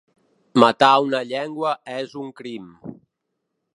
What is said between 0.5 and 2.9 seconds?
Matar una llengua és un crim.